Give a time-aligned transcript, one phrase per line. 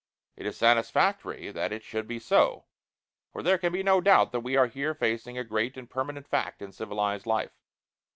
[0.35, 2.65] It is satisfactory that it should be so,
[3.31, 6.27] for there can be no doubt that we are here facing a great and permanent
[6.27, 7.53] fact in civilized life.